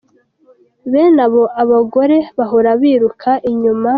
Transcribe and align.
Bene 0.91 1.21
abo, 1.25 1.43
abagore 1.61 2.17
bahora 2.37 2.69
babiruka 2.73 3.31
inyuma. 3.51 3.89